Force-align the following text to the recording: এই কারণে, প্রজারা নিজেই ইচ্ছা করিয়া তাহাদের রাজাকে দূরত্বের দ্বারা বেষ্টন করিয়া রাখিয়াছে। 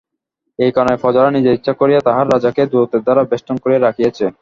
এই 0.59 0.71
কারণে, 0.75 0.95
প্রজারা 1.01 1.29
নিজেই 1.31 1.55
ইচ্ছা 1.57 1.73
করিয়া 1.73 1.99
তাহাদের 2.07 2.31
রাজাকে 2.33 2.61
দূরত্বের 2.71 3.01
দ্বারা 3.05 3.21
বেষ্টন 3.31 3.55
করিয়া 3.63 3.79
রাখিয়াছে। 3.81 4.25